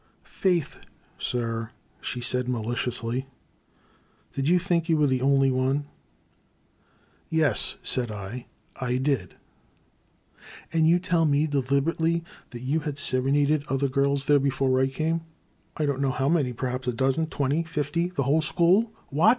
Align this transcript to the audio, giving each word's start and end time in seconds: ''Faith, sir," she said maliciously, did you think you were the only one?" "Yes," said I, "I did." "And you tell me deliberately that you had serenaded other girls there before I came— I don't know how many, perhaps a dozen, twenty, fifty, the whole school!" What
''Faith, 0.23 0.79
sir," 1.19 1.69
she 2.01 2.19
said 2.21 2.49
maliciously, 2.49 3.27
did 4.33 4.49
you 4.49 4.57
think 4.57 4.89
you 4.89 4.97
were 4.97 5.05
the 5.05 5.21
only 5.21 5.51
one?" 5.51 5.85
"Yes," 7.29 7.77
said 7.83 8.09
I, 8.09 8.47
"I 8.77 8.97
did." 8.97 9.35
"And 10.73 10.87
you 10.87 10.97
tell 10.97 11.25
me 11.25 11.45
deliberately 11.45 12.23
that 12.49 12.63
you 12.63 12.79
had 12.79 12.97
serenaded 12.97 13.63
other 13.67 13.87
girls 13.87 14.25
there 14.25 14.39
before 14.39 14.81
I 14.81 14.87
came— 14.87 15.21
I 15.77 15.85
don't 15.85 16.01
know 16.01 16.09
how 16.09 16.27
many, 16.29 16.51
perhaps 16.51 16.87
a 16.87 16.93
dozen, 16.93 17.27
twenty, 17.27 17.61
fifty, 17.61 18.07
the 18.09 18.23
whole 18.23 18.41
school!" 18.41 18.91
What 19.09 19.29